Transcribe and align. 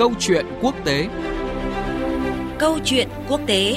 Câu 0.00 0.12
chuyện 0.18 0.46
quốc 0.62 0.74
tế 0.84 1.08
Câu 2.58 2.78
chuyện 2.84 3.08
quốc 3.28 3.40
tế 3.46 3.76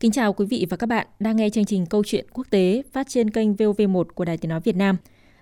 Kính 0.00 0.12
chào 0.12 0.32
quý 0.32 0.46
vị 0.46 0.66
và 0.70 0.76
các 0.76 0.86
bạn 0.86 1.06
đang 1.20 1.36
nghe 1.36 1.50
chương 1.50 1.64
trình 1.64 1.86
Câu 1.86 2.02
chuyện 2.06 2.26
quốc 2.32 2.46
tế 2.50 2.82
phát 2.92 3.08
trên 3.08 3.30
kênh 3.30 3.52
VOV1 3.52 4.04
của 4.04 4.24
Đài 4.24 4.38
Tiếng 4.38 4.48
Nói 4.48 4.60
Việt 4.60 4.76
Nam. 4.76 4.96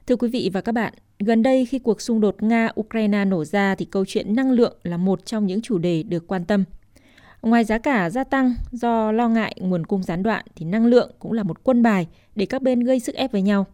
Thưa 0.06 0.16
quý 0.16 0.28
vị 0.28 0.50
và 0.52 0.60
các 0.60 0.72
bạn, 0.72 0.92
gần 1.18 1.42
đây 1.42 1.66
khi 1.66 1.78
cuộc 1.78 2.00
xung 2.00 2.20
đột 2.20 2.36
Nga-Ukraine 2.38 3.28
nổ 3.28 3.44
ra 3.44 3.74
thì 3.74 3.84
câu 3.84 4.04
chuyện 4.08 4.34
năng 4.34 4.52
lượng 4.52 4.76
là 4.82 4.96
một 4.96 5.26
trong 5.26 5.46
những 5.46 5.62
chủ 5.62 5.78
đề 5.78 6.02
được 6.02 6.26
quan 6.26 6.44
tâm. 6.44 6.64
Ngoài 7.42 7.64
giá 7.64 7.78
cả 7.78 8.10
gia 8.10 8.24
tăng 8.24 8.54
do 8.72 9.12
lo 9.12 9.28
ngại 9.28 9.56
nguồn 9.60 9.86
cung 9.86 10.02
gián 10.02 10.22
đoạn 10.22 10.44
thì 10.56 10.66
năng 10.66 10.86
lượng 10.86 11.10
cũng 11.18 11.32
là 11.32 11.42
một 11.42 11.64
quân 11.64 11.82
bài 11.82 12.06
để 12.36 12.46
các 12.46 12.62
bên 12.62 12.80
gây 12.80 13.00
sức 13.00 13.14
ép 13.14 13.32
với 13.32 13.42
nhau. 13.42 13.66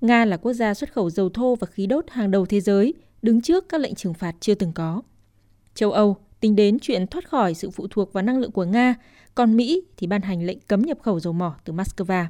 Nga 0.00 0.24
là 0.24 0.36
quốc 0.36 0.52
gia 0.52 0.74
xuất 0.74 0.92
khẩu 0.92 1.10
dầu 1.10 1.28
thô 1.28 1.54
và 1.54 1.66
khí 1.66 1.86
đốt 1.86 2.04
hàng 2.10 2.30
đầu 2.30 2.46
thế 2.46 2.60
giới, 2.60 2.94
đứng 3.22 3.40
trước 3.40 3.68
các 3.68 3.80
lệnh 3.80 3.94
trừng 3.94 4.14
phạt 4.14 4.36
chưa 4.40 4.54
từng 4.54 4.72
có. 4.72 5.02
Châu 5.74 5.92
Âu 5.92 6.16
tính 6.40 6.56
đến 6.56 6.78
chuyện 6.78 7.06
thoát 7.06 7.28
khỏi 7.28 7.54
sự 7.54 7.70
phụ 7.70 7.86
thuộc 7.90 8.12
vào 8.12 8.22
năng 8.22 8.38
lượng 8.38 8.52
của 8.52 8.64
Nga, 8.64 8.94
còn 9.34 9.56
Mỹ 9.56 9.82
thì 9.96 10.06
ban 10.06 10.22
hành 10.22 10.46
lệnh 10.46 10.58
cấm 10.60 10.82
nhập 10.82 10.98
khẩu 11.02 11.20
dầu 11.20 11.32
mỏ 11.32 11.56
từ 11.64 11.72
Moscow. 11.72 12.26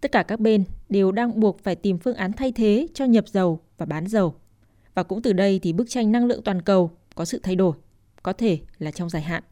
Tất 0.00 0.12
cả 0.12 0.22
các 0.22 0.40
bên 0.40 0.64
đều 0.88 1.12
đang 1.12 1.40
buộc 1.40 1.60
phải 1.62 1.76
tìm 1.76 1.98
phương 1.98 2.16
án 2.16 2.32
thay 2.32 2.52
thế 2.52 2.86
cho 2.94 3.04
nhập 3.04 3.28
dầu 3.28 3.60
và 3.78 3.86
bán 3.86 4.06
dầu. 4.06 4.34
Và 4.94 5.02
cũng 5.02 5.22
từ 5.22 5.32
đây 5.32 5.58
thì 5.62 5.72
bức 5.72 5.90
tranh 5.90 6.12
năng 6.12 6.26
lượng 6.26 6.42
toàn 6.42 6.62
cầu 6.62 6.90
có 7.14 7.24
sự 7.24 7.40
thay 7.42 7.56
đổi, 7.56 7.76
có 8.22 8.32
thể 8.32 8.58
là 8.78 8.90
trong 8.90 9.10
dài 9.10 9.22
hạn. 9.22 9.42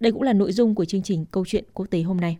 Đây 0.00 0.12
cũng 0.12 0.22
là 0.22 0.32
nội 0.32 0.52
dung 0.52 0.74
của 0.74 0.84
chương 0.84 1.02
trình 1.02 1.24
Câu 1.30 1.44
chuyện 1.46 1.64
quốc 1.74 1.86
tế 1.90 2.02
hôm 2.02 2.16
nay. 2.16 2.38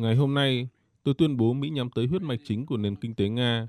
Ngày 0.00 0.14
hôm 0.16 0.34
nay, 0.34 0.68
tôi 1.06 1.14
tuyên 1.18 1.36
bố 1.36 1.52
Mỹ 1.52 1.68
nhắm 1.68 1.90
tới 1.90 2.06
huyết 2.06 2.22
mạch 2.22 2.40
chính 2.44 2.66
của 2.66 2.76
nền 2.76 2.96
kinh 2.96 3.14
tế 3.14 3.28
Nga. 3.28 3.68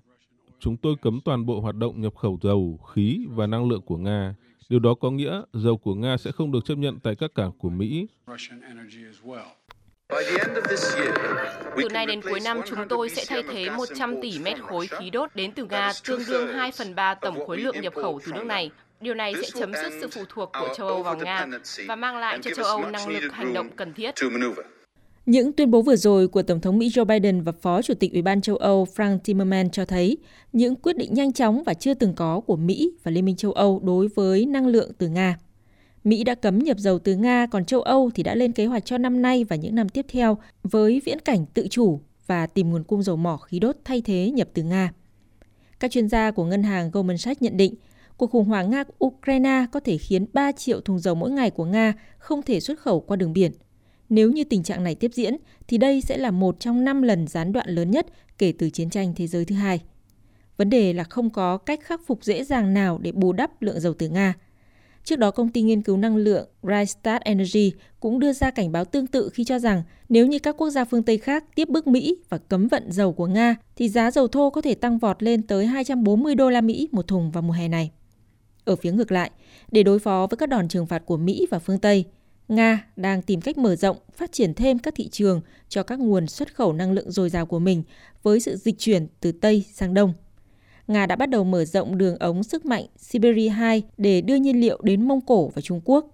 Chúng 0.59 0.77
tôi 0.77 0.95
cấm 1.01 1.19
toàn 1.25 1.45
bộ 1.45 1.59
hoạt 1.59 1.75
động 1.75 2.01
nhập 2.01 2.15
khẩu 2.15 2.39
dầu, 2.41 2.79
khí 2.95 3.25
và 3.29 3.47
năng 3.47 3.69
lượng 3.69 3.81
của 3.81 3.97
Nga. 3.97 4.35
Điều 4.69 4.79
đó 4.79 4.93
có 4.93 5.11
nghĩa 5.11 5.41
dầu 5.53 5.77
của 5.77 5.95
Nga 5.95 6.17
sẽ 6.17 6.31
không 6.31 6.51
được 6.51 6.65
chấp 6.65 6.75
nhận 6.75 6.99
tại 6.99 7.15
các 7.15 7.31
cảng 7.35 7.51
của 7.57 7.69
Mỹ. 7.69 8.07
Từ 11.77 11.89
nay 11.91 12.05
đến 12.05 12.21
cuối 12.21 12.39
năm, 12.43 12.61
chúng 12.65 12.79
tôi 12.89 13.09
sẽ 13.09 13.25
thay 13.27 13.43
thế 13.43 13.69
100 13.69 14.15
tỷ 14.21 14.39
mét 14.39 14.59
khối 14.61 14.87
khí 14.87 15.09
đốt 15.09 15.35
đến 15.35 15.51
từ 15.51 15.65
Nga, 15.65 15.91
tương 16.07 16.21
đương 16.27 16.47
2 16.47 16.71
phần 16.71 16.95
3 16.95 17.15
tổng 17.15 17.47
khối 17.47 17.57
lượng 17.57 17.81
nhập 17.81 17.93
khẩu 17.95 18.19
từ 18.25 18.31
nước 18.31 18.45
này. 18.45 18.71
Điều 19.01 19.13
này 19.13 19.33
sẽ 19.41 19.49
chấm 19.59 19.73
dứt 19.73 19.93
sự 20.01 20.07
phụ 20.11 20.21
thuộc 20.29 20.51
của 20.59 20.73
châu 20.77 20.87
Âu 20.87 21.03
vào 21.03 21.17
Nga 21.17 21.45
và 21.87 21.95
mang 21.95 22.17
lại 22.17 22.39
cho 22.41 22.51
châu 22.55 22.65
Âu 22.65 22.89
năng 22.89 23.07
lực 23.07 23.33
hành 23.33 23.53
động 23.53 23.69
cần 23.75 23.93
thiết. 23.93 24.15
Những 25.27 25.53
tuyên 25.53 25.71
bố 25.71 25.81
vừa 25.81 25.95
rồi 25.95 26.27
của 26.27 26.41
Tổng 26.41 26.61
thống 26.61 26.77
Mỹ 26.77 26.89
Joe 26.89 27.05
Biden 27.05 27.41
và 27.41 27.51
Phó 27.51 27.81
Chủ 27.81 27.93
tịch 27.93 28.13
Ủy 28.13 28.21
ban 28.21 28.41
châu 28.41 28.55
Âu 28.55 28.87
Frank 28.95 29.19
Timmermans 29.19 29.69
cho 29.71 29.85
thấy 29.85 30.17
những 30.53 30.75
quyết 30.75 30.97
định 30.97 31.13
nhanh 31.13 31.33
chóng 31.33 31.63
và 31.63 31.73
chưa 31.73 31.93
từng 31.93 32.13
có 32.13 32.39
của 32.39 32.55
Mỹ 32.55 32.91
và 33.03 33.11
Liên 33.11 33.25
minh 33.25 33.35
châu 33.35 33.51
Âu 33.51 33.79
đối 33.83 34.07
với 34.07 34.45
năng 34.45 34.67
lượng 34.67 34.91
từ 34.97 35.07
Nga. 35.07 35.37
Mỹ 36.03 36.23
đã 36.23 36.35
cấm 36.35 36.59
nhập 36.59 36.77
dầu 36.79 36.99
từ 36.99 37.15
Nga, 37.15 37.47
còn 37.51 37.65
châu 37.65 37.81
Âu 37.81 38.09
thì 38.15 38.23
đã 38.23 38.35
lên 38.35 38.51
kế 38.51 38.65
hoạch 38.65 38.85
cho 38.85 38.97
năm 38.97 39.21
nay 39.21 39.43
và 39.43 39.55
những 39.55 39.75
năm 39.75 39.89
tiếp 39.89 40.05
theo 40.09 40.37
với 40.63 41.01
viễn 41.05 41.19
cảnh 41.19 41.45
tự 41.53 41.67
chủ 41.67 41.99
và 42.27 42.47
tìm 42.47 42.69
nguồn 42.69 42.83
cung 42.83 43.03
dầu 43.03 43.15
mỏ 43.15 43.37
khí 43.37 43.59
đốt 43.59 43.75
thay 43.85 44.01
thế 44.01 44.31
nhập 44.31 44.47
từ 44.53 44.63
Nga. 44.63 44.91
Các 45.79 45.91
chuyên 45.91 46.09
gia 46.09 46.31
của 46.31 46.45
ngân 46.45 46.63
hàng 46.63 46.91
Goldman 46.91 47.17
Sachs 47.17 47.41
nhận 47.41 47.57
định 47.57 47.75
cuộc 48.17 48.31
khủng 48.31 48.45
hoảng 48.45 48.71
Nga-Ukraine 48.71 49.65
có 49.71 49.79
thể 49.79 49.97
khiến 49.97 50.25
3 50.33 50.51
triệu 50.51 50.81
thùng 50.81 50.99
dầu 50.99 51.15
mỗi 51.15 51.31
ngày 51.31 51.49
của 51.49 51.65
Nga 51.65 51.93
không 52.17 52.41
thể 52.41 52.59
xuất 52.59 52.79
khẩu 52.79 52.99
qua 52.99 53.17
đường 53.17 53.33
biển. 53.33 53.51
Nếu 54.09 54.31
như 54.31 54.43
tình 54.43 54.63
trạng 54.63 54.83
này 54.83 54.95
tiếp 54.95 55.11
diễn, 55.13 55.35
thì 55.67 55.77
đây 55.77 56.01
sẽ 56.01 56.17
là 56.17 56.31
một 56.31 56.59
trong 56.59 56.83
năm 56.83 57.01
lần 57.01 57.27
gián 57.27 57.51
đoạn 57.51 57.69
lớn 57.69 57.91
nhất 57.91 58.07
kể 58.37 58.53
từ 58.57 58.69
chiến 58.69 58.89
tranh 58.89 59.13
thế 59.15 59.27
giới 59.27 59.45
thứ 59.45 59.55
hai. 59.55 59.81
Vấn 60.57 60.69
đề 60.69 60.93
là 60.93 61.03
không 61.03 61.29
có 61.29 61.57
cách 61.57 61.79
khắc 61.83 62.01
phục 62.07 62.23
dễ 62.23 62.43
dàng 62.43 62.73
nào 62.73 62.97
để 62.97 63.11
bù 63.11 63.33
đắp 63.33 63.61
lượng 63.61 63.79
dầu 63.79 63.93
từ 63.93 64.09
Nga. 64.09 64.33
Trước 65.03 65.19
đó, 65.19 65.31
công 65.31 65.49
ty 65.49 65.61
nghiên 65.61 65.81
cứu 65.81 65.97
năng 65.97 66.17
lượng 66.17 66.47
Rystad 66.63 67.21
Energy 67.21 67.71
cũng 67.99 68.19
đưa 68.19 68.33
ra 68.33 68.51
cảnh 68.51 68.71
báo 68.71 68.85
tương 68.85 69.07
tự 69.07 69.29
khi 69.33 69.43
cho 69.43 69.59
rằng 69.59 69.83
nếu 70.09 70.27
như 70.27 70.39
các 70.39 70.57
quốc 70.57 70.69
gia 70.69 70.85
phương 70.85 71.03
Tây 71.03 71.17
khác 71.17 71.43
tiếp 71.55 71.69
bước 71.69 71.87
Mỹ 71.87 72.17
và 72.29 72.37
cấm 72.37 72.67
vận 72.67 72.91
dầu 72.91 73.13
của 73.13 73.27
Nga, 73.27 73.55
thì 73.75 73.89
giá 73.89 74.11
dầu 74.11 74.27
thô 74.27 74.49
có 74.49 74.61
thể 74.61 74.75
tăng 74.75 74.97
vọt 74.97 75.23
lên 75.23 75.41
tới 75.41 75.65
240 75.65 76.35
đô 76.35 76.49
la 76.49 76.61
Mỹ 76.61 76.87
một 76.91 77.07
thùng 77.07 77.31
vào 77.31 77.41
mùa 77.41 77.53
hè 77.53 77.67
này. 77.67 77.91
Ở 78.65 78.75
phía 78.75 78.91
ngược 78.91 79.11
lại, 79.11 79.31
để 79.71 79.83
đối 79.83 79.99
phó 79.99 80.27
với 80.29 80.37
các 80.37 80.49
đòn 80.49 80.67
trừng 80.67 80.85
phạt 80.85 81.05
của 81.05 81.17
Mỹ 81.17 81.47
và 81.51 81.59
phương 81.59 81.79
Tây, 81.79 82.05
Nga 82.47 82.87
đang 82.95 83.21
tìm 83.21 83.41
cách 83.41 83.57
mở 83.57 83.75
rộng, 83.75 83.97
phát 84.13 84.31
triển 84.31 84.53
thêm 84.53 84.79
các 84.79 84.95
thị 84.95 85.07
trường 85.07 85.41
cho 85.69 85.83
các 85.83 85.99
nguồn 85.99 86.27
xuất 86.27 86.55
khẩu 86.55 86.73
năng 86.73 86.91
lượng 86.91 87.11
dồi 87.11 87.29
dào 87.29 87.45
của 87.45 87.59
mình 87.59 87.83
với 88.23 88.39
sự 88.39 88.55
dịch 88.55 88.75
chuyển 88.79 89.07
từ 89.19 89.31
Tây 89.31 89.65
sang 89.73 89.93
Đông. 89.93 90.13
Nga 90.87 91.05
đã 91.05 91.15
bắt 91.15 91.29
đầu 91.29 91.43
mở 91.43 91.65
rộng 91.65 91.97
đường 91.97 92.17
ống 92.19 92.43
sức 92.43 92.65
mạnh 92.65 92.85
Siberia 92.97 93.49
2 93.49 93.83
để 93.97 94.21
đưa 94.21 94.35
nhiên 94.35 94.61
liệu 94.61 94.79
đến 94.83 95.07
Mông 95.07 95.21
Cổ 95.21 95.51
và 95.55 95.61
Trung 95.61 95.81
Quốc. 95.85 96.05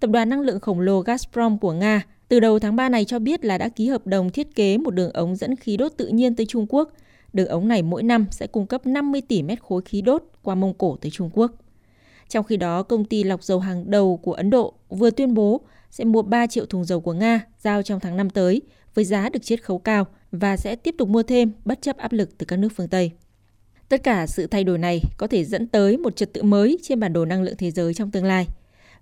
Tập 0.00 0.10
đoàn 0.10 0.28
năng 0.28 0.40
lượng 0.40 0.60
khổng 0.60 0.80
lồ 0.80 1.02
Gazprom 1.02 1.58
của 1.58 1.72
Nga 1.72 2.02
từ 2.28 2.40
đầu 2.40 2.58
tháng 2.58 2.76
3 2.76 2.88
này 2.88 3.04
cho 3.04 3.18
biết 3.18 3.44
là 3.44 3.58
đã 3.58 3.68
ký 3.68 3.88
hợp 3.88 4.06
đồng 4.06 4.30
thiết 4.30 4.54
kế 4.54 4.78
một 4.78 4.90
đường 4.90 5.12
ống 5.12 5.36
dẫn 5.36 5.56
khí 5.56 5.76
đốt 5.76 5.92
tự 5.96 6.08
nhiên 6.08 6.34
tới 6.34 6.46
Trung 6.46 6.66
Quốc. 6.68 6.92
Đường 7.32 7.48
ống 7.48 7.68
này 7.68 7.82
mỗi 7.82 8.02
năm 8.02 8.26
sẽ 8.30 8.46
cung 8.46 8.66
cấp 8.66 8.86
50 8.86 9.20
tỷ 9.20 9.42
mét 9.42 9.62
khối 9.62 9.82
khí 9.82 10.00
đốt 10.00 10.22
qua 10.42 10.54
Mông 10.54 10.74
Cổ 10.74 10.96
tới 11.00 11.10
Trung 11.10 11.30
Quốc. 11.32 11.52
Trong 12.28 12.44
khi 12.44 12.56
đó, 12.56 12.82
công 12.82 13.04
ty 13.04 13.24
lọc 13.24 13.42
dầu 13.42 13.60
hàng 13.60 13.90
đầu 13.90 14.16
của 14.16 14.32
Ấn 14.32 14.50
Độ 14.50 14.74
vừa 14.88 15.10
tuyên 15.10 15.34
bố 15.34 15.60
sẽ 15.90 16.04
mua 16.04 16.22
3 16.22 16.46
triệu 16.46 16.66
thùng 16.66 16.84
dầu 16.84 17.00
của 17.00 17.12
Nga 17.12 17.40
giao 17.58 17.82
trong 17.82 18.00
tháng 18.00 18.16
5 18.16 18.30
tới 18.30 18.62
với 18.94 19.04
giá 19.04 19.28
được 19.28 19.42
chiết 19.42 19.64
khấu 19.64 19.78
cao 19.78 20.06
và 20.32 20.56
sẽ 20.56 20.76
tiếp 20.76 20.94
tục 20.98 21.08
mua 21.08 21.22
thêm 21.22 21.52
bất 21.64 21.82
chấp 21.82 21.96
áp 21.96 22.12
lực 22.12 22.38
từ 22.38 22.46
các 22.46 22.58
nước 22.58 22.68
phương 22.76 22.88
Tây. 22.88 23.10
Tất 23.88 24.02
cả 24.02 24.26
sự 24.26 24.46
thay 24.46 24.64
đổi 24.64 24.78
này 24.78 25.00
có 25.16 25.26
thể 25.26 25.44
dẫn 25.44 25.66
tới 25.66 25.96
một 25.96 26.16
trật 26.16 26.32
tự 26.32 26.42
mới 26.42 26.78
trên 26.82 27.00
bản 27.00 27.12
đồ 27.12 27.24
năng 27.24 27.42
lượng 27.42 27.56
thế 27.58 27.70
giới 27.70 27.94
trong 27.94 28.10
tương 28.10 28.24
lai. 28.24 28.46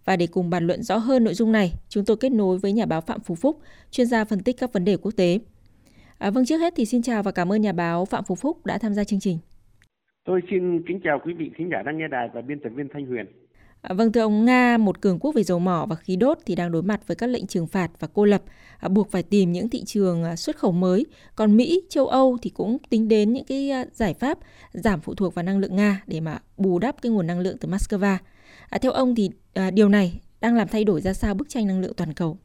Và 0.04 0.16
để 0.16 0.26
cùng 0.26 0.50
bàn 0.50 0.66
luận 0.66 0.82
rõ 0.82 0.96
hơn 0.96 1.24
nội 1.24 1.34
dung 1.34 1.52
này, 1.52 1.72
chúng 1.88 2.04
tôi 2.04 2.16
kết 2.16 2.32
nối 2.32 2.58
với 2.58 2.72
nhà 2.72 2.86
báo 2.86 3.00
Phạm 3.00 3.20
Phú 3.20 3.34
Phúc, 3.34 3.58
chuyên 3.91 4.06
gia 4.06 4.24
phân 4.24 4.42
tích 4.42 4.56
các 4.58 4.72
vấn 4.72 4.84
đề 4.84 4.96
quốc 4.96 5.12
tế. 5.16 5.38
À, 6.18 6.30
vâng, 6.30 6.46
trước 6.46 6.58
hết 6.58 6.74
thì 6.76 6.84
xin 6.84 7.02
chào 7.02 7.22
và 7.22 7.32
cảm 7.32 7.52
ơn 7.52 7.60
nhà 7.60 7.72
báo 7.72 8.04
Phạm 8.04 8.24
Phú 8.24 8.34
Phúc 8.34 8.66
đã 8.66 8.78
tham 8.78 8.94
gia 8.94 9.04
chương 9.04 9.20
trình. 9.20 9.38
Tôi 10.24 10.40
xin 10.50 10.82
kính 10.82 11.00
chào 11.04 11.18
quý 11.24 11.34
vị 11.34 11.50
khán 11.54 11.68
giả 11.70 11.82
đang 11.82 11.98
nghe 11.98 12.08
đài 12.08 12.28
và 12.34 12.40
biên 12.40 12.60
tập 12.60 12.68
viên 12.68 12.88
Thanh 12.88 13.06
Huyền. 13.06 13.26
À, 13.82 13.94
vâng 13.94 14.12
thưa 14.12 14.20
ông 14.20 14.44
Nga, 14.44 14.76
một 14.78 15.00
cường 15.00 15.18
quốc 15.18 15.34
về 15.34 15.42
dầu 15.42 15.58
mỏ 15.58 15.86
và 15.88 15.96
khí 15.96 16.16
đốt 16.16 16.38
thì 16.46 16.54
đang 16.54 16.72
đối 16.72 16.82
mặt 16.82 17.00
với 17.06 17.16
các 17.16 17.26
lệnh 17.26 17.46
trừng 17.46 17.66
phạt 17.66 17.90
và 17.98 18.08
cô 18.14 18.24
lập, 18.24 18.42
à, 18.80 18.88
buộc 18.88 19.10
phải 19.10 19.22
tìm 19.22 19.52
những 19.52 19.68
thị 19.68 19.84
trường 19.86 20.24
à, 20.24 20.36
xuất 20.36 20.56
khẩu 20.56 20.72
mới. 20.72 21.06
Còn 21.36 21.56
Mỹ, 21.56 21.82
châu 21.88 22.06
Âu 22.06 22.38
thì 22.42 22.50
cũng 22.50 22.78
tính 22.90 23.08
đến 23.08 23.32
những 23.32 23.44
cái 23.48 23.70
à, 23.70 23.84
giải 23.92 24.14
pháp 24.14 24.38
giảm 24.72 25.00
phụ 25.00 25.14
thuộc 25.14 25.34
vào 25.34 25.42
năng 25.42 25.58
lượng 25.58 25.76
Nga 25.76 26.02
để 26.06 26.20
mà 26.20 26.38
bù 26.56 26.78
đắp 26.78 27.02
cái 27.02 27.12
nguồn 27.12 27.26
năng 27.26 27.41
lượng 27.41 27.56
từ 27.60 27.68
Moscow. 27.68 28.16
À, 28.70 28.78
theo 28.82 28.92
ông 28.92 29.14
thì 29.14 29.30
à, 29.54 29.70
điều 29.70 29.88
này 29.88 30.20
đang 30.41 30.54
làm 30.54 30.68
thay 30.68 30.84
đổi 30.84 31.00
ra 31.00 31.12
sao 31.12 31.34
bức 31.34 31.48
tranh 31.48 31.66
năng 31.66 31.80
lượng 31.80 31.94
toàn 31.96 32.12
cầu? 32.16 32.38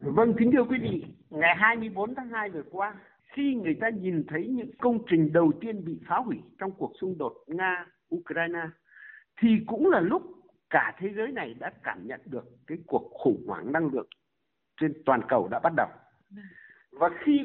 Vâng, 0.00 0.34
kính 0.38 0.50
thưa 0.52 0.64
quý 0.64 0.78
vị, 0.82 1.04
ngày 1.30 1.54
24 1.58 2.14
tháng 2.14 2.28
2 2.28 2.50
vừa 2.50 2.62
qua, 2.70 2.94
khi 3.32 3.54
người 3.54 3.76
ta 3.80 3.88
nhìn 3.88 4.24
thấy 4.28 4.46
những 4.46 4.70
công 4.80 4.98
trình 5.10 5.32
đầu 5.32 5.52
tiên 5.60 5.84
bị 5.84 6.00
phá 6.08 6.16
hủy 6.16 6.36
trong 6.58 6.70
cuộc 6.70 6.92
xung 7.00 7.18
đột 7.18 7.32
Nga-Ukraine, 7.46 8.68
thì 9.40 9.48
cũng 9.66 9.90
là 9.90 10.00
lúc 10.00 10.22
cả 10.70 10.96
thế 10.98 11.08
giới 11.16 11.32
này 11.32 11.54
đã 11.54 11.72
cảm 11.82 12.06
nhận 12.06 12.20
được 12.24 12.44
cái 12.66 12.78
cuộc 12.86 13.10
khủng 13.12 13.44
hoảng 13.46 13.72
năng 13.72 13.88
lượng 13.92 14.08
trên 14.80 14.92
toàn 15.04 15.20
cầu 15.28 15.48
đã 15.48 15.60
bắt 15.62 15.72
đầu. 15.76 15.88
Và 16.92 17.10
khi 17.24 17.40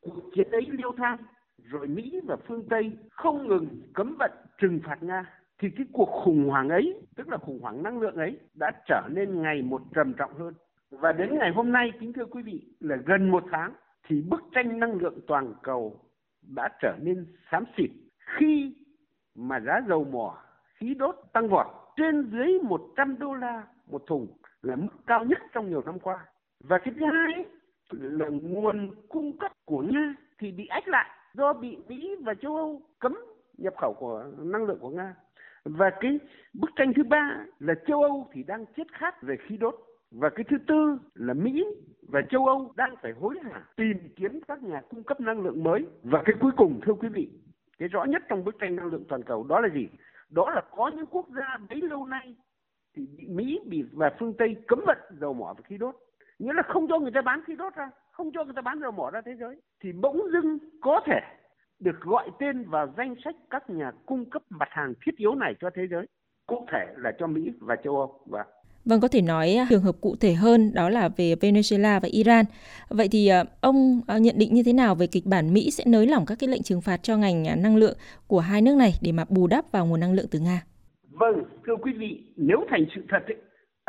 cuộc 0.00 0.30
chiến 0.34 0.50
ấy 0.50 0.66
liêu 0.70 0.92
thang, 0.96 1.16
rồi 1.64 1.86
Mỹ 1.86 2.20
và 2.24 2.36
phương 2.36 2.68
Tây 2.68 2.92
không 3.10 3.48
ngừng 3.48 3.82
cấm 3.94 4.16
vận 4.18 4.30
trừng 4.58 4.80
phạt 4.84 5.02
Nga, 5.02 5.32
thì 5.58 5.68
cái 5.76 5.86
cuộc 5.92 6.08
khủng 6.24 6.48
hoảng 6.48 6.68
ấy, 6.68 7.00
tức 7.16 7.28
là 7.28 7.36
khủng 7.36 7.60
hoảng 7.60 7.82
năng 7.82 8.00
lượng 8.00 8.16
ấy, 8.16 8.38
đã 8.54 8.72
trở 8.88 9.08
nên 9.10 9.42
ngày 9.42 9.62
một 9.62 9.82
trầm 9.94 10.14
trọng 10.18 10.34
hơn. 10.34 10.54
Và 10.90 11.12
đến 11.12 11.38
ngày 11.38 11.50
hôm 11.54 11.72
nay, 11.72 11.92
kính 12.00 12.12
thưa 12.12 12.26
quý 12.26 12.42
vị, 12.42 12.60
là 12.80 12.96
gần 13.06 13.30
một 13.30 13.44
tháng, 13.50 13.72
thì 14.06 14.22
bức 14.22 14.40
tranh 14.52 14.80
năng 14.80 14.92
lượng 14.92 15.20
toàn 15.26 15.54
cầu 15.62 16.00
đã 16.42 16.68
trở 16.82 16.96
nên 17.02 17.26
xám 17.50 17.64
xịt 17.76 17.90
khi 18.18 18.76
mà 19.34 19.60
giá 19.60 19.80
dầu 19.88 20.04
mỏ, 20.04 20.38
khí 20.74 20.94
đốt 20.94 21.14
tăng 21.32 21.48
vọt 21.48 21.66
trên 21.96 22.30
dưới 22.32 22.58
100 22.62 23.18
đô 23.18 23.34
la 23.34 23.66
một 23.86 24.02
thùng 24.06 24.26
là 24.62 24.76
mức 24.76 24.92
cao 25.06 25.24
nhất 25.24 25.38
trong 25.52 25.70
nhiều 25.70 25.82
năm 25.86 25.98
qua. 25.98 26.26
Và 26.60 26.78
cái 26.78 26.94
thứ 27.00 27.06
hai 27.06 27.44
là 27.90 28.28
nguồn 28.28 28.90
cung 29.08 29.38
cấp 29.38 29.52
của 29.64 29.82
Nga 29.82 30.14
thì 30.38 30.52
bị 30.52 30.66
ách 30.66 30.88
lại 30.88 31.10
do 31.34 31.52
bị 31.52 31.76
Mỹ 31.88 32.16
và 32.24 32.34
châu 32.34 32.56
Âu 32.56 32.82
cấm 32.98 33.16
nhập 33.58 33.74
khẩu 33.80 33.94
của 33.98 34.24
năng 34.38 34.64
lượng 34.64 34.78
của 34.80 34.90
Nga. 34.90 35.14
Và 35.64 35.90
cái 36.00 36.18
bức 36.54 36.70
tranh 36.76 36.92
thứ 36.96 37.02
ba 37.04 37.44
là 37.58 37.74
châu 37.86 38.02
Âu 38.02 38.28
thì 38.32 38.42
đang 38.42 38.64
chết 38.76 38.92
khát 38.92 39.22
về 39.22 39.36
khí 39.46 39.56
đốt. 39.56 39.74
Và 40.10 40.30
cái 40.30 40.44
thứ 40.50 40.56
tư 40.66 40.98
là 41.14 41.34
Mỹ 41.34 41.64
và 42.08 42.20
châu 42.30 42.46
Âu 42.46 42.72
đang 42.76 42.94
phải 43.02 43.12
hối 43.12 43.34
hả 43.42 43.64
tìm 43.76 43.96
kiếm 44.16 44.40
các 44.48 44.62
nhà 44.62 44.80
cung 44.90 45.02
cấp 45.02 45.20
năng 45.20 45.40
lượng 45.40 45.64
mới. 45.64 45.86
Và 46.02 46.22
cái 46.24 46.34
cuối 46.40 46.52
cùng 46.56 46.80
thưa 46.86 46.94
quý 46.94 47.08
vị, 47.08 47.30
cái 47.78 47.88
rõ 47.88 48.04
nhất 48.04 48.22
trong 48.28 48.44
bức 48.44 48.58
tranh 48.60 48.76
năng 48.76 48.86
lượng 48.86 49.04
toàn 49.08 49.22
cầu 49.22 49.44
đó 49.44 49.60
là 49.60 49.68
gì? 49.74 49.88
đó 50.30 50.50
là 50.50 50.62
có 50.76 50.90
những 50.94 51.06
quốc 51.06 51.26
gia 51.36 51.58
bấy 51.70 51.80
lâu 51.80 52.06
nay 52.06 52.36
thì 52.96 53.06
bị 53.16 53.26
Mỹ 53.28 53.60
bị 53.66 53.84
và 53.92 54.10
phương 54.18 54.34
Tây 54.38 54.56
cấm 54.68 54.80
vận 54.86 54.98
dầu 55.20 55.34
mỏ 55.34 55.54
và 55.58 55.62
khí 55.64 55.78
đốt 55.78 55.96
nghĩa 56.38 56.52
là 56.52 56.62
không 56.62 56.86
cho 56.88 56.98
người 56.98 57.10
ta 57.14 57.20
bán 57.20 57.44
khí 57.46 57.56
đốt 57.56 57.74
ra 57.74 57.90
không 58.12 58.30
cho 58.34 58.44
người 58.44 58.54
ta 58.56 58.62
bán 58.62 58.80
dầu 58.80 58.90
mỏ 58.90 59.10
ra 59.10 59.20
thế 59.20 59.36
giới 59.40 59.60
thì 59.80 59.92
bỗng 59.92 60.20
dưng 60.32 60.58
có 60.80 61.00
thể 61.06 61.20
được 61.78 62.00
gọi 62.00 62.30
tên 62.38 62.64
vào 62.68 62.94
danh 62.96 63.14
sách 63.24 63.34
các 63.50 63.70
nhà 63.70 63.92
cung 64.06 64.30
cấp 64.30 64.42
mặt 64.50 64.68
hàng 64.70 64.94
thiết 65.06 65.16
yếu 65.16 65.34
này 65.34 65.54
cho 65.60 65.70
thế 65.74 65.86
giới, 65.90 66.06
cụ 66.46 66.66
thể 66.72 66.94
là 66.96 67.12
cho 67.18 67.26
Mỹ 67.26 67.52
và 67.60 67.76
châu 67.76 67.96
Âu. 67.96 68.20
Và 68.26 68.44
Vâng, 68.86 69.00
có 69.00 69.08
thể 69.08 69.22
nói 69.22 69.54
à, 69.54 69.66
trường 69.70 69.82
hợp 69.82 69.96
cụ 70.00 70.16
thể 70.20 70.32
hơn 70.34 70.74
đó 70.74 70.88
là 70.88 71.08
về 71.16 71.34
Venezuela 71.40 72.00
và 72.00 72.08
Iran. 72.12 72.44
Vậy 72.88 73.08
thì 73.12 73.28
à, 73.28 73.44
ông 73.60 74.00
à, 74.06 74.18
nhận 74.18 74.34
định 74.38 74.54
như 74.54 74.62
thế 74.66 74.72
nào 74.72 74.94
về 74.94 75.06
kịch 75.06 75.26
bản 75.26 75.54
Mỹ 75.54 75.70
sẽ 75.70 75.84
nới 75.86 76.06
lỏng 76.06 76.24
các 76.26 76.38
cái 76.40 76.48
lệnh 76.48 76.62
trừng 76.62 76.80
phạt 76.80 76.96
cho 77.02 77.16
ngành 77.16 77.62
năng 77.62 77.76
lượng 77.76 77.98
của 78.26 78.40
hai 78.40 78.62
nước 78.62 78.76
này 78.76 78.92
để 79.02 79.12
mà 79.12 79.24
bù 79.28 79.46
đắp 79.46 79.64
vào 79.72 79.86
nguồn 79.86 80.00
năng 80.00 80.12
lượng 80.12 80.26
từ 80.30 80.38
Nga? 80.38 80.62
Vâng, 81.10 81.44
thưa 81.66 81.76
quý 81.76 81.92
vị, 81.92 82.32
nếu 82.36 82.58
thành 82.70 82.84
sự 82.94 83.02
thật 83.08 83.22
ấy, 83.26 83.36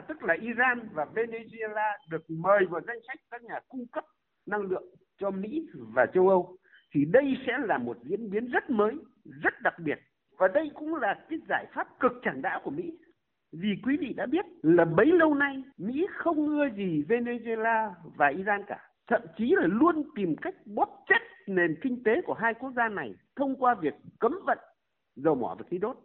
tức 0.08 0.24
là 0.24 0.36
Iran 0.42 0.90
và 0.94 1.06
Venezuela 1.16 1.92
được 2.12 2.30
mời 2.30 2.60
vào 2.70 2.82
danh 2.88 3.00
sách 3.08 3.20
các 3.32 3.44
nhà 3.44 3.60
cung 3.70 3.86
cấp 3.92 4.04
năng 4.48 4.62
lượng 4.62 4.84
cho 5.20 5.32
Mỹ 5.32 5.68
và 5.96 6.06
châu 6.14 6.30
Âu 6.30 6.58
thì 6.96 7.06
đây 7.06 7.24
sẽ 7.48 7.54
là 7.68 7.78
một 7.78 7.98
diễn 8.10 8.30
biến 8.32 8.48
rất 8.52 8.70
mới, 8.70 8.94
rất 9.44 9.54
đặc 9.64 9.74
biệt 9.86 10.00
và 10.38 10.48
đây 10.48 10.72
cũng 10.74 10.96
là 10.96 11.16
cái 11.30 11.40
giải 11.50 11.66
pháp 11.74 11.88
cực 12.00 12.12
chẳng 12.24 12.42
đã 12.42 12.62
của 12.64 12.72
Mỹ. 12.72 12.92
Vì 13.60 13.76
quý 13.84 13.98
vị 13.98 14.14
đã 14.14 14.26
biết 14.26 14.46
là 14.62 14.86
bấy 14.86 15.06
lâu 15.06 15.34
nay 15.34 15.64
Mỹ 15.78 16.08
không 16.14 16.48
ưa 16.48 16.70
gì 16.70 17.04
Venezuela 17.10 17.92
và 18.16 18.28
Iran 18.28 18.62
cả, 18.68 18.90
thậm 19.08 19.22
chí 19.38 19.54
là 19.56 19.68
luôn 19.68 20.04
tìm 20.16 20.36
cách 20.42 20.56
bóp 20.66 21.04
chết 21.10 21.20
nền 21.48 21.76
kinh 21.82 22.04
tế 22.04 22.22
của 22.26 22.34
hai 22.34 22.54
quốc 22.54 22.72
gia 22.76 22.90
này 22.90 23.16
thông 23.36 23.56
qua 23.56 23.76
việc 23.76 23.94
cấm 24.20 24.40
vận 24.46 24.58
dầu 25.16 25.36
mỏ 25.36 25.56
và 25.60 25.66
khí 25.70 25.78
đốt. 25.78 25.98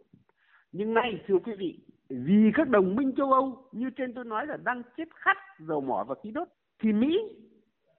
Nhưng 0.71 0.93
nay 0.93 1.23
thưa 1.27 1.37
quý 1.43 1.53
vị, 1.57 1.79
vì 2.09 2.51
các 2.53 2.69
đồng 2.69 2.95
minh 2.95 3.13
châu 3.17 3.33
Âu 3.33 3.69
như 3.71 3.89
trên 3.89 4.13
tôi 4.13 4.25
nói 4.25 4.47
là 4.47 4.57
đang 4.57 4.81
chết 4.97 5.07
khát 5.15 5.37
dầu 5.59 5.81
mỏ 5.81 6.05
và 6.07 6.15
khí 6.23 6.31
đốt 6.31 6.47
thì 6.79 6.93
Mỹ 6.93 7.19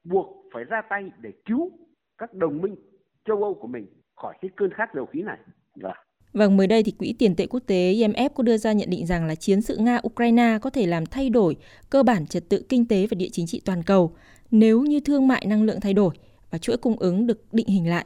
buộc 0.04 0.44
phải 0.52 0.64
ra 0.64 0.82
tay 0.82 1.12
để 1.20 1.32
cứu 1.44 1.70
các 2.18 2.34
đồng 2.34 2.62
minh 2.62 2.76
châu 3.24 3.42
Âu 3.42 3.54
của 3.54 3.68
mình 3.68 3.86
khỏi 4.16 4.38
cái 4.40 4.50
cơn 4.56 4.70
khát 4.70 4.94
dầu 4.94 5.06
khí 5.06 5.22
này. 5.22 5.38
Và. 5.76 6.03
Vâng, 6.34 6.56
mới 6.56 6.66
đây 6.66 6.82
thì 6.82 6.92
Quỹ 6.98 7.14
tiền 7.19 7.34
tệ 7.36 7.46
quốc 7.46 7.60
tế 7.66 7.92
IMF 7.94 8.28
có 8.28 8.42
đưa 8.42 8.56
ra 8.56 8.72
nhận 8.72 8.90
định 8.90 9.06
rằng 9.06 9.26
là 9.26 9.34
chiến 9.34 9.60
sự 9.60 9.76
Nga-Ukraine 9.76 10.58
có 10.58 10.70
thể 10.70 10.86
làm 10.86 11.06
thay 11.06 11.31
đổi 11.31 11.56
cơ 11.90 12.02
bản 12.02 12.26
trật 12.26 12.42
tự 12.48 12.66
kinh 12.69 12.88
tế 12.88 13.06
và 13.10 13.14
địa 13.14 13.28
chính 13.32 13.46
trị 13.46 13.62
toàn 13.64 13.82
cầu 13.86 14.16
nếu 14.50 14.81
như 14.81 15.00
thương 15.00 15.28
mại 15.28 15.46
năng 15.48 15.62
lượng 15.62 15.81
thay 15.82 15.94
đổi 15.94 16.14
và 16.50 16.58
chuỗi 16.58 16.76
cung 16.76 16.96
ứng 16.98 17.26
được 17.26 17.38
định 17.52 17.66
hình 17.66 17.90
lại. 17.90 18.04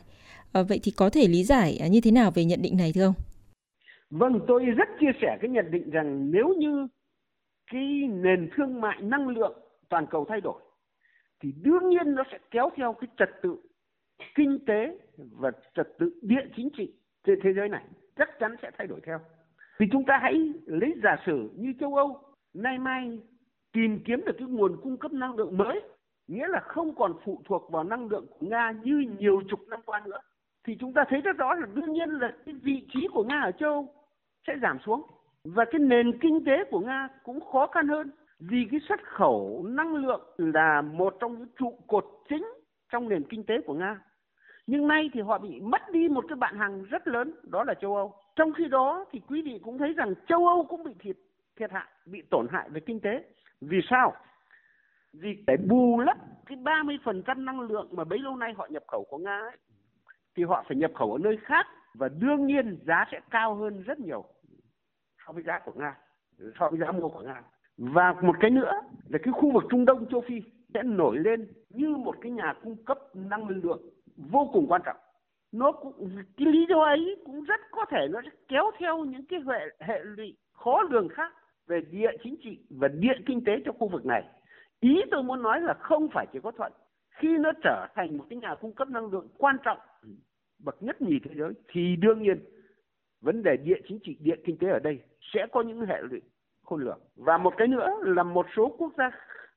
À, 0.53 0.63
vậy 0.63 0.81
thì 0.83 0.93
có 0.97 1.11
thể 1.11 1.29
lý 1.29 1.45
giải 1.45 1.79
à, 1.81 1.87
như 1.87 2.01
thế 2.01 2.11
nào 2.11 2.31
về 2.35 2.45
nhận 2.45 2.63
định 2.63 2.77
này 2.77 2.93
thưa 2.95 3.05
ông? 3.05 3.15
Vâng, 4.11 4.41
tôi 4.49 4.65
rất 4.65 4.89
chia 5.01 5.13
sẻ 5.23 5.39
cái 5.41 5.51
nhận 5.51 5.71
định 5.71 5.91
rằng 5.91 6.31
nếu 6.31 6.49
như 6.59 6.87
cái 7.73 7.83
nền 8.09 8.51
thương 8.57 8.81
mại 8.81 9.03
năng 9.03 9.29
lượng 9.29 9.59
toàn 9.89 10.07
cầu 10.11 10.27
thay 10.29 10.41
đổi 10.41 10.61
thì 11.43 11.53
đương 11.63 11.89
nhiên 11.89 12.15
nó 12.15 12.23
sẽ 12.33 12.39
kéo 12.51 12.71
theo 12.77 12.97
cái 13.01 13.09
trật 13.19 13.29
tự 13.43 13.57
kinh 14.35 14.59
tế 14.67 14.99
và 15.17 15.51
trật 15.77 15.89
tự 15.99 16.21
địa 16.23 16.45
chính 16.57 16.69
trị 16.77 16.93
trên 17.29 17.41
thế 17.43 17.53
giới 17.53 17.69
này 17.69 17.85
chắc 18.17 18.39
chắn 18.39 18.57
sẽ 18.63 18.71
thay 18.79 18.87
đổi 18.87 19.01
theo. 19.07 19.19
Thì 19.79 19.87
chúng 19.93 20.05
ta 20.05 20.19
hãy 20.23 20.53
lấy 20.67 20.95
giả 21.03 21.17
sử 21.27 21.51
như 21.57 21.73
châu 21.81 21.95
Âu 21.95 22.21
nay 22.55 22.79
mai 22.79 23.21
tìm 23.73 23.99
kiếm 24.05 24.23
được 24.27 24.33
cái 24.39 24.49
nguồn 24.49 24.77
cung 24.83 24.97
cấp 24.97 25.13
năng 25.13 25.37
lượng 25.37 25.57
mới, 25.57 25.81
nghĩa 26.29 26.49
là 26.49 26.61
không 26.61 26.95
còn 26.95 27.13
phụ 27.25 27.43
thuộc 27.45 27.71
vào 27.73 27.85
năng 27.85 28.09
lượng 28.09 28.27
của 28.29 28.47
Nga 28.47 28.73
như 28.83 29.05
nhiều 29.19 29.43
chục 29.49 29.61
năm 29.69 29.81
qua 29.87 30.03
nữa. 30.05 30.19
Thì 30.67 30.77
chúng 30.81 30.93
ta 30.93 31.05
thấy 31.09 31.21
rất 31.21 31.37
rõ 31.37 31.55
là 31.55 31.67
đương 31.75 31.93
nhiên 31.93 32.11
là 32.11 32.33
cái 32.47 32.55
vị 32.63 32.87
trí 32.93 33.09
của 33.13 33.25
Nga 33.25 33.41
ở 33.41 33.53
châu 33.53 33.71
Âu 33.71 33.95
sẽ 34.47 34.55
giảm 34.63 34.79
xuống 34.87 35.03
và 35.45 35.65
cái 35.65 35.79
nền 35.79 36.19
kinh 36.19 36.45
tế 36.45 36.65
của 36.71 36.81
Nga 36.81 37.09
cũng 37.23 37.41
khó 37.41 37.67
khăn 37.67 37.89
hơn 37.89 38.11
vì 38.39 38.67
cái 38.71 38.81
xuất 38.89 39.01
khẩu 39.05 39.65
năng 39.69 39.95
lượng 39.95 40.21
là 40.37 40.83
một 40.83 41.17
trong 41.21 41.39
những 41.39 41.49
trụ 41.59 41.79
cột 41.87 42.05
chính 42.29 42.47
trong 42.93 43.09
nền 43.09 43.23
kinh 43.29 43.45
tế 43.47 43.55
của 43.67 43.75
Nga. 43.75 44.01
Nhưng 44.71 44.89
nay 44.89 45.11
thì 45.13 45.21
họ 45.21 45.39
bị 45.39 45.61
mất 45.61 45.91
đi 45.93 46.09
một 46.09 46.25
cái 46.29 46.37
bạn 46.37 46.59
hàng 46.59 46.85
rất 46.85 47.09
lớn 47.09 47.35
đó 47.43 47.65
là 47.65 47.75
châu 47.75 47.97
Âu. 47.97 48.15
Trong 48.37 48.53
khi 48.53 48.65
đó 48.69 49.05
thì 49.13 49.21
quý 49.29 49.43
vị 49.43 49.61
cũng 49.65 49.79
thấy 49.79 49.93
rằng 49.93 50.15
châu 50.29 50.47
Âu 50.47 50.65
cũng 50.69 50.85
bị 50.85 50.91
thiệt 50.99 51.17
thiệt 51.57 51.73
hại, 51.73 51.87
bị 52.07 52.23
tổn 52.31 52.47
hại 52.51 52.69
về 52.71 52.81
kinh 52.81 53.01
tế. 53.01 53.25
Vì 53.61 53.81
sao? 53.91 54.13
Vì 55.13 55.45
để 55.47 55.57
bù 55.69 56.01
lấp 56.01 56.17
cái 56.47 56.59
30% 56.59 57.45
năng 57.45 57.61
lượng 57.61 57.89
mà 57.91 58.05
bấy 58.05 58.19
lâu 58.19 58.37
nay 58.37 58.53
họ 58.57 58.67
nhập 58.71 58.83
khẩu 58.89 59.05
của 59.11 59.19
Nga 59.19 59.39
ấy, 59.39 59.57
thì 60.37 60.45
họ 60.45 60.65
phải 60.69 60.77
nhập 60.77 60.91
khẩu 60.95 61.13
ở 61.13 61.19
nơi 61.19 61.37
khác 61.43 61.67
và 61.95 62.09
đương 62.09 62.47
nhiên 62.47 62.79
giá 62.87 63.05
sẽ 63.13 63.21
cao 63.31 63.55
hơn 63.55 63.83
rất 63.83 64.01
nhiều 64.01 64.25
so 65.27 65.33
với 65.33 65.43
giá 65.43 65.59
của 65.59 65.73
Nga, 65.77 65.97
so 66.61 66.71
với 66.71 66.79
giá 66.81 66.93
mua 66.93 67.09
của 67.09 67.21
Nga. 67.21 67.43
Và 67.77 68.15
một 68.23 68.37
cái 68.41 68.51
nữa 68.51 68.73
là 69.09 69.19
cái 69.23 69.33
khu 69.33 69.53
vực 69.53 69.65
Trung 69.71 69.85
Đông 69.85 70.07
châu 70.11 70.21
Phi 70.21 70.43
sẽ 70.75 70.83
nổi 70.83 71.19
lên 71.19 71.47
như 71.71 71.89
một 71.89 72.17
cái 72.21 72.33
nhà 72.33 72.55
cung 72.63 72.77
cấp 72.85 72.99
năng 73.15 73.49
lượng 73.49 73.83
vô 74.31 74.51
cùng 74.53 74.67
quan 74.69 74.83
trọng. 74.85 74.97
Nó 75.53 75.73
cũng, 75.73 76.11
cái 76.37 76.47
lý 76.47 76.67
do 76.69 76.85
ấy 76.85 77.17
cũng 77.25 77.45
rất 77.45 77.61
có 77.71 77.85
thể 77.91 78.09
nó 78.11 78.21
sẽ 78.25 78.31
kéo 78.49 78.71
theo 78.79 79.05
những 79.05 79.27
cái 79.27 79.41
hệ 79.47 79.87
hệ 79.87 79.99
lụy 80.05 80.37
khó 80.53 80.83
lường 80.91 81.09
khác 81.09 81.33
về 81.67 81.81
địa 81.91 82.11
chính 82.23 82.37
trị 82.43 82.59
và 82.71 82.89
địa 82.89 83.15
kinh 83.27 83.45
tế 83.45 83.53
cho 83.65 83.73
khu 83.73 83.89
vực 83.89 84.07
này. 84.07 84.25
Ý 84.81 85.03
tôi 85.11 85.23
muốn 85.23 85.43
nói 85.43 85.61
là 85.61 85.75
không 85.75 86.09
phải 86.13 86.27
chỉ 86.33 86.39
có 86.43 86.51
thuận. 86.51 86.73
Khi 87.11 87.29
nó 87.39 87.53
trở 87.63 87.87
thành 87.95 88.17
một 88.19 88.25
cái 88.31 88.39
nhà 88.39 88.55
cung 88.55 88.75
cấp 88.75 88.89
năng 88.89 89.11
lượng 89.11 89.29
quan 89.39 89.57
trọng 89.65 89.79
ừ, 90.03 90.09
bậc 90.65 90.83
nhất 90.83 91.03
nhì 91.03 91.19
thế 91.25 91.31
giới, 91.35 91.53
thì 91.69 91.97
đương 91.97 92.23
nhiên 92.23 92.45
vấn 93.21 93.43
đề 93.43 93.57
địa 93.57 93.79
chính 93.89 93.99
trị, 94.03 94.17
địa 94.21 94.37
kinh 94.45 94.59
tế 94.59 94.69
ở 94.69 94.79
đây 94.79 95.01
sẽ 95.21 95.47
có 95.53 95.63
những 95.63 95.87
hệ 95.87 96.03
lụy 96.03 96.21
khôn 96.63 96.81
lường 96.81 97.01
và 97.17 97.39
một 97.39 97.55
cái 97.57 97.69
nữa 97.69 97.91
là 98.03 98.23
một 98.23 98.47
số 98.57 98.77
quốc 98.79 98.93
gia 98.99 99.11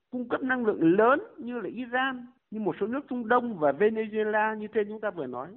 cung 0.09 0.29
cấp 0.29 0.41
năng 0.43 0.65
lượng 0.65 0.97
lớn 0.97 1.19
như 1.37 1.59
là 1.59 1.69
Iran 1.69 2.25
như 2.51 2.59
một 2.59 2.75
số 2.79 2.87
nước 2.87 3.01
Trung 3.09 3.27
Đông 3.27 3.59
và 3.59 3.71
Venezuela 3.71 4.55
như 4.55 4.67
trên 4.67 4.87
chúng 4.89 5.01
ta 5.01 5.09
vừa 5.09 5.27
nói 5.27 5.49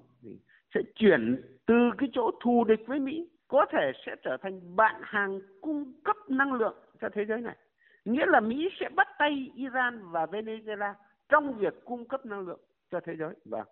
sẽ 0.74 0.80
chuyển 0.94 1.42
từ 1.66 1.74
cái 1.98 2.08
chỗ 2.12 2.30
thù 2.44 2.64
địch 2.64 2.80
với 2.86 2.98
Mỹ 2.98 3.28
có 3.48 3.66
thể 3.72 3.92
sẽ 4.06 4.12
trở 4.24 4.36
thành 4.42 4.76
bạn 4.76 5.00
hàng 5.04 5.40
cung 5.60 5.92
cấp 6.04 6.16
năng 6.28 6.52
lượng 6.52 6.74
cho 7.00 7.08
thế 7.14 7.22
giới 7.28 7.40
này 7.40 7.56
nghĩa 8.04 8.26
là 8.26 8.40
Mỹ 8.40 8.68
sẽ 8.80 8.88
bắt 8.96 9.08
tay 9.18 9.50
Iran 9.54 10.00
và 10.10 10.26
Venezuela 10.26 10.94
trong 11.28 11.58
việc 11.58 11.84
cung 11.84 12.04
cấp 12.04 12.26
năng 12.26 12.40
lượng 12.40 12.60
cho 12.90 13.00
thế 13.06 13.12
giới 13.18 13.34
vâng. 13.44 13.66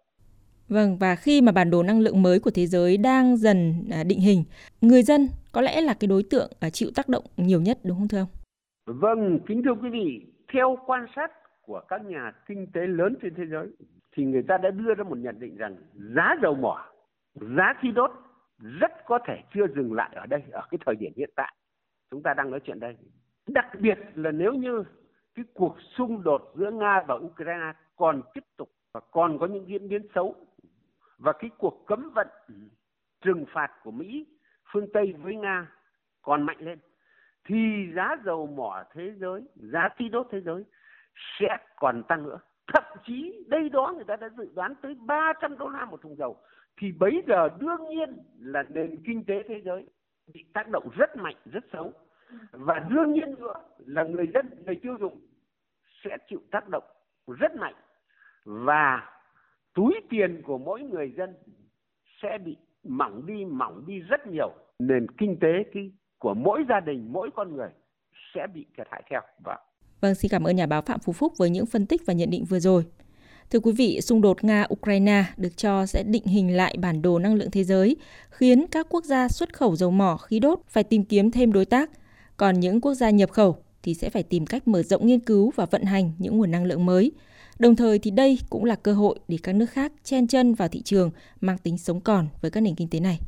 Vâng, 0.69 0.97
và 1.01 1.17
khi 1.17 1.41
mà 1.41 1.53
bản 1.53 1.71
đồ 1.71 1.83
năng 1.83 2.01
lượng 2.01 2.23
mới 2.23 2.41
của 2.41 2.51
thế 2.51 2.67
giới 2.67 2.97
đang 2.97 3.37
dần 3.37 3.75
à, 3.91 4.05
định 4.05 4.21
hình, 4.21 4.45
người 4.81 5.03
dân 5.03 5.29
có 5.53 5.61
lẽ 5.61 5.81
là 5.81 5.95
cái 6.01 6.09
đối 6.09 6.23
tượng 6.31 6.51
à, 6.61 6.71
chịu 6.71 6.91
tác 6.95 7.09
động 7.09 7.25
nhiều 7.37 7.61
nhất 7.61 7.79
đúng 7.85 7.99
không 7.99 8.09
thưa 8.09 8.19
ông? 8.19 8.29
Vâng, 8.87 9.39
kính 9.47 9.63
thưa 9.65 9.75
quý 9.83 9.91
vị, 9.91 10.27
theo 10.53 10.79
quan 10.87 11.07
sát 11.17 11.31
của 11.63 11.81
các 11.89 12.05
nhà 12.05 12.33
kinh 12.47 12.67
tế 12.73 12.87
lớn 12.87 13.17
trên 13.23 13.35
thế 13.35 13.47
giới 13.47 13.69
thì 14.13 14.25
người 14.25 14.43
ta 14.49 14.59
đã 14.59 14.71
đưa 14.71 14.95
ra 14.95 15.05
một 15.05 15.19
nhận 15.19 15.39
định 15.39 15.57
rằng 15.57 15.77
giá 15.95 16.37
dầu 16.43 16.55
mỏ, 16.55 16.87
giá 17.35 17.75
khí 17.81 17.91
đốt 17.91 18.11
rất 18.81 18.93
có 19.07 19.19
thể 19.27 19.43
chưa 19.55 19.67
dừng 19.77 19.93
lại 19.93 20.11
ở 20.15 20.27
đây 20.27 20.43
ở 20.53 20.63
cái 20.71 20.79
thời 20.87 20.97
điểm 20.97 21.13
hiện 21.17 21.31
tại. 21.37 21.55
Chúng 22.11 22.23
ta 22.23 22.35
đang 22.35 22.51
nói 22.51 22.61
chuyện 22.65 22.81
đây. 22.81 22.97
Đặc 23.47 23.67
biệt 23.81 23.99
là 24.15 24.31
nếu 24.31 24.53
như 24.53 24.85
cái 25.35 25.45
cuộc 25.55 25.77
xung 25.97 26.23
đột 26.23 26.53
giữa 26.55 26.71
Nga 26.71 27.03
và 27.09 27.15
Ukraine 27.15 27.73
còn 27.97 28.23
tiếp 28.35 28.45
tục 28.57 28.71
và 28.93 29.01
còn 29.11 29.39
có 29.39 29.47
những 29.47 29.67
diễn 29.69 29.89
biến 29.89 30.07
xấu 30.15 30.35
và 31.19 31.33
cái 31.33 31.51
cuộc 31.59 31.85
cấm 31.87 32.11
vận 32.15 32.27
trừng 33.21 33.45
phạt 33.55 33.71
của 33.83 33.91
Mỹ 33.91 34.27
phương 34.73 34.87
Tây 34.93 35.15
với 35.23 35.37
Nga 35.37 35.73
còn 36.23 36.43
mạnh 36.43 36.59
lên 36.61 36.79
thì 37.45 37.57
giá 37.97 38.17
dầu 38.25 38.47
mỏ 38.47 38.85
thế 38.93 39.13
giới, 39.21 39.43
giá 39.55 39.89
khí 39.97 40.09
đốt 40.09 40.27
thế 40.31 40.41
giới 40.41 40.65
sẽ 41.39 41.57
còn 41.77 42.03
tăng 42.09 42.23
nữa. 42.23 42.39
Thậm 42.75 42.85
chí 43.05 43.45
đây 43.49 43.69
đó 43.69 43.93
người 43.95 44.05
ta 44.05 44.17
đã 44.17 44.29
dự 44.37 44.53
đoán 44.55 44.75
tới 44.83 44.95
300 44.95 45.59
đô 45.59 45.69
la 45.69 45.85
một 45.85 46.03
thùng 46.03 46.17
dầu. 46.17 46.37
Thì 46.77 46.93
bấy 46.93 47.23
giờ 47.27 47.49
đương 47.59 47.89
nhiên 47.89 48.19
là 48.41 48.63
nền 48.69 49.03
kinh 49.07 49.25
tế 49.25 49.43
thế 49.49 49.61
giới 49.65 49.87
bị 50.35 50.45
tác 50.55 50.69
động 50.69 50.89
rất 50.97 51.17
mạnh, 51.17 51.37
rất 51.45 51.65
xấu. 51.73 51.93
Và 52.51 52.79
đương 52.91 53.13
nhiên 53.13 53.35
nữa 53.39 53.55
là 53.79 54.05
người 54.05 54.27
dân, 54.35 54.51
người 54.67 54.77
tiêu 54.83 54.97
dùng 55.01 55.21
sẽ 56.05 56.17
chịu 56.29 56.41
tác 56.51 56.69
động 56.69 56.85
rất 57.27 57.57
mạnh. 57.57 57.75
Và 58.45 59.11
túi 59.75 60.01
tiền 60.11 60.43
của 60.45 60.59
mỗi 60.59 60.83
người 60.83 61.15
dân 61.17 61.35
sẽ 62.23 62.39
bị 62.39 62.57
mỏng 62.85 63.27
đi 63.27 63.45
mỏng 63.45 63.85
đi 63.87 64.01
rất 64.01 64.27
nhiều 64.27 64.53
nền 64.79 65.07
kinh 65.19 65.39
tế 65.41 65.65
cái 65.73 65.93
của 66.19 66.35
mỗi 66.35 66.65
gia 66.69 66.81
đình 66.81 67.09
mỗi 67.13 67.31
con 67.35 67.57
người 67.57 67.71
sẽ 68.35 68.47
bị 68.55 68.67
thiệt 68.77 68.87
hại 68.91 69.03
theo 69.11 69.21
vâng 69.45 69.59
vâng 70.03 70.15
xin 70.15 70.29
cảm 70.29 70.45
ơn 70.45 70.57
nhà 70.57 70.67
báo 70.67 70.83
phạm 70.83 71.01
phú 71.01 71.13
phúc 71.13 71.33
với 71.37 71.51
những 71.51 71.67
phân 71.67 71.87
tích 71.87 72.03
và 72.07 72.15
nhận 72.15 72.31
định 72.31 72.45
vừa 72.45 72.61
rồi 72.61 72.85
Thưa 73.51 73.61
quý 73.61 73.73
vị, 73.73 74.01
xung 74.01 74.21
đột 74.21 74.39
Nga-Ukraine 74.41 75.23
được 75.37 75.57
cho 75.57 75.87
sẽ 75.87 76.03
định 76.03 76.25
hình 76.25 76.57
lại 76.57 76.77
bản 76.79 77.03
đồ 77.03 77.19
năng 77.19 77.35
lượng 77.35 77.51
thế 77.51 77.65
giới, 77.65 77.97
khiến 78.31 78.67
các 78.71 78.87
quốc 78.91 79.05
gia 79.05 79.29
xuất 79.29 79.55
khẩu 79.55 79.77
dầu 79.77 79.91
mỏ, 79.91 80.17
khí 80.17 80.39
đốt 80.39 80.61
phải 80.69 80.85
tìm 80.85 81.05
kiếm 81.05 81.31
thêm 81.31 81.53
đối 81.53 81.65
tác, 81.65 81.91
còn 82.37 82.61
những 82.61 82.81
quốc 82.81 82.95
gia 82.95 83.11
nhập 83.11 83.31
khẩu 83.31 83.57
thì 83.83 83.95
sẽ 83.95 84.11
phải 84.11 84.23
tìm 84.23 84.47
cách 84.47 84.69
mở 84.69 84.83
rộng 84.83 85.07
nghiên 85.07 85.21
cứu 85.21 85.53
và 85.57 85.67
vận 85.67 85.83
hành 85.85 86.13
những 86.19 86.39
nguồn 86.39 86.51
năng 86.51 86.65
lượng 86.65 86.87
mới, 86.87 87.13
Đồng 87.63 87.77
thời 87.77 87.99
thì 87.99 88.11
đây 88.11 88.39
cũng 88.51 88.65
là 88.65 88.75
cơ 88.75 88.95
hội 88.95 89.19
để 89.29 89.39
các 89.43 89.55
nước 89.55 89.71
khác 89.71 89.93
chen 90.05 90.27
chân 90.27 90.55
vào 90.55 90.69
thị 90.69 90.83
trường 90.83 91.11
mang 91.41 91.59
tính 91.59 91.79
sống 91.79 92.01
còn 92.01 92.29
với 92.41 92.51
các 92.51 92.61
nền 92.61 92.75
kinh 92.75 92.89
tế 92.89 93.01
này. 93.01 93.19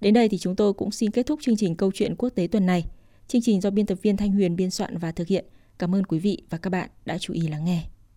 Đến 0.00 0.14
đây 0.14 0.28
thì 0.28 0.38
chúng 0.38 0.56
tôi 0.56 0.72
cũng 0.72 0.90
xin 0.90 1.10
kết 1.10 1.26
thúc 1.26 1.38
chương 1.42 1.56
trình 1.56 1.76
câu 1.76 1.90
chuyện 1.94 2.14
quốc 2.16 2.28
tế 2.28 2.46
tuần 2.46 2.66
này. 2.66 2.84
Chương 3.28 3.42
trình 3.42 3.60
do 3.60 3.70
biên 3.70 3.86
tập 3.86 3.98
viên 4.02 4.16
Thanh 4.16 4.32
Huyền 4.32 4.56
biên 4.56 4.70
soạn 4.70 4.98
và 4.98 5.12
thực 5.12 5.28
hiện. 5.28 5.44
Cảm 5.80 5.94
ơn 5.94 6.04
quý 6.04 6.18
vị 6.18 6.42
và 6.50 6.58
các 6.58 6.70
bạn 6.70 6.90
đã 7.04 7.18
chú 7.18 7.34
ý 7.34 7.48
lắng 7.48 7.64
nghe. 7.64 7.82